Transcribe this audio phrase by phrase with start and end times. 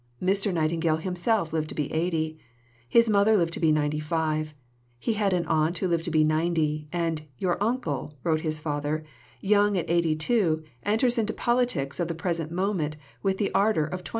[0.19, 0.51] Mr.
[0.51, 2.39] Nightingale himself lived to be 80.
[2.89, 4.55] His mother lived to be 95;
[4.97, 9.03] he had an aunt who lived to be 90; and "your uncle," wrote his father,
[9.41, 14.03] "young at 82, enters into politics of the present moment with all the ardour of
[14.03, 14.09] 22."